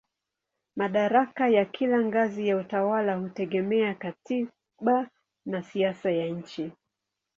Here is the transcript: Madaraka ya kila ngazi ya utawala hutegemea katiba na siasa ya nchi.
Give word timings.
Madaraka 0.75 1.49
ya 1.49 1.65
kila 1.65 1.99
ngazi 2.03 2.47
ya 2.47 2.57
utawala 2.57 3.15
hutegemea 3.15 3.93
katiba 3.95 5.09
na 5.45 5.61
siasa 5.63 6.11
ya 6.11 6.27
nchi. 6.29 6.71